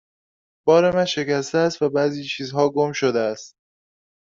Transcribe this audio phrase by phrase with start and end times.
[0.65, 3.55] بار من شکسته است و بعضی چیزها گم شده است.